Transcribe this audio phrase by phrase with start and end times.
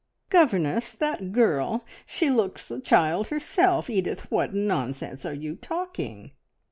[0.31, 0.93] "Governess!
[0.93, 1.85] That girl!
[2.07, 3.87] She looks a child herself.
[3.87, 6.31] Edith, what nonsense are you talking?"